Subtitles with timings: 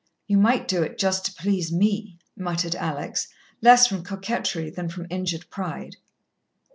[0.25, 3.27] "You might do it just to please me," muttered Alex,
[3.61, 5.97] less from coquettery than from injured pride.